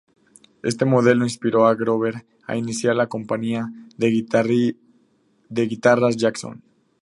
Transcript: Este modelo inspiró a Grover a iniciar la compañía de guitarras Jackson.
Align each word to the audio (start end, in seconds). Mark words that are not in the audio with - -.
Este 0.63 0.83
modelo 0.83 1.25
inspiró 1.25 1.67
a 1.67 1.75
Grover 1.75 2.25
a 2.47 2.57
iniciar 2.57 2.95
la 2.95 3.05
compañía 3.05 3.71
de 3.99 4.09
guitarras 5.69 6.17
Jackson. 6.17 6.63